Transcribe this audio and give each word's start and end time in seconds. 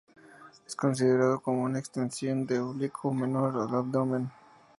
Es 0.65 0.75
considerado 0.75 1.41
como 1.43 1.61
una 1.61 1.77
extensión 1.77 2.47
del 2.47 2.61
oblicuo 2.61 3.13
menor 3.13 3.51
del 3.67 3.75
abdomen. 3.77 4.31